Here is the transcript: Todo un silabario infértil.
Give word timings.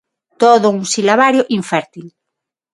Todo 0.41 0.65
un 0.77 0.81
silabario 0.93 1.43
infértil. 1.59 2.07